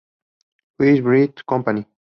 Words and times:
Louis 0.79 0.99
Bread 0.99 1.45
Company. 1.45 1.85